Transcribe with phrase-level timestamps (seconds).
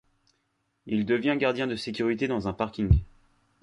[0.87, 3.03] Il devient gardien de sécurité dans un parking.